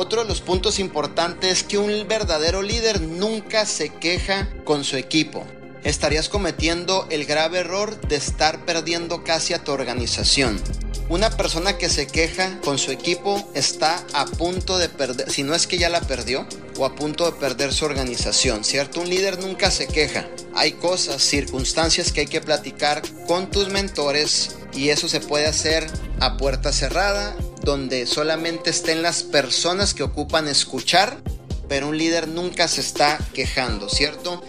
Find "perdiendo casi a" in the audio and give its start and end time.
8.64-9.64